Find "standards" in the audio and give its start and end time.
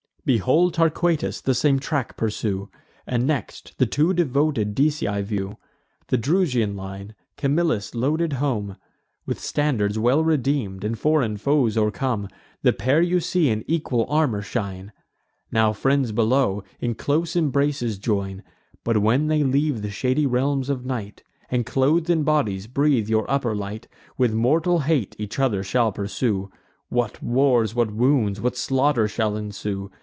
9.39-9.97